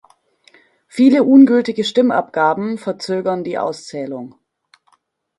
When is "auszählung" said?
3.59-4.33